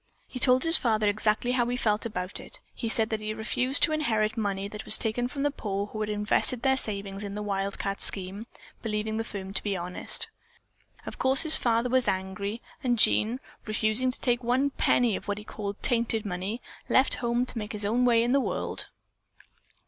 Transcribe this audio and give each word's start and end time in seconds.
He 0.27 0.39
told 0.39 0.63
his 0.63 0.79
father 0.79 1.07
exactly 1.07 1.51
how 1.51 1.67
he 1.67 1.77
felt 1.77 2.07
about 2.07 2.39
it. 2.39 2.59
He 2.73 2.89
said 2.89 3.11
that 3.11 3.19
he 3.19 3.35
refused 3.35 3.83
to 3.83 3.91
inherit 3.91 4.35
money 4.35 4.67
that 4.67 4.83
was 4.83 4.97
taken 4.97 5.27
from 5.27 5.43
the 5.43 5.51
poor 5.51 5.85
who 5.85 6.01
had 6.01 6.09
invested 6.09 6.63
their 6.63 6.75
savings 6.75 7.23
in 7.23 7.35
the 7.35 7.43
wildcat 7.43 8.01
scheme, 8.01 8.47
believing 8.81 9.17
the 9.17 9.23
firm 9.23 9.53
to 9.53 9.61
be 9.61 9.77
honest. 9.77 10.27
Of 11.05 11.19
course 11.19 11.43
his 11.43 11.55
father 11.55 11.87
was 11.87 12.07
angry, 12.07 12.63
and 12.83 12.97
Jean, 12.97 13.39
refusing 13.67 14.09
to 14.09 14.19
take 14.19 14.43
one 14.43 14.71
penny 14.71 15.15
of 15.15 15.27
what 15.27 15.37
he 15.37 15.43
called 15.43 15.79
'tainted' 15.83 16.25
money, 16.25 16.63
left 16.89 17.13
home 17.21 17.45
to 17.45 17.57
make 17.59 17.71
his 17.73 17.85
own 17.85 18.03
way 18.03 18.23
in 18.23 18.31
the 18.31 18.39
world. 18.41 18.87